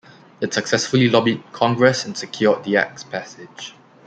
[0.41, 3.75] It successfully lobbied Congress and secured the act's passage.